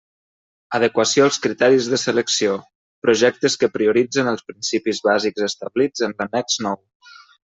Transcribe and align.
Adequació 0.77 1.25
als 1.25 1.37
criteris 1.43 1.89
de 1.91 1.99
selecció: 2.03 2.55
projectes 3.07 3.59
que 3.63 3.71
prioritzen 3.77 4.33
els 4.35 4.43
principis 4.51 5.03
bàsics 5.09 5.47
establits 5.53 6.07
en 6.09 6.19
l'annex 6.23 6.61
nou. 6.69 6.83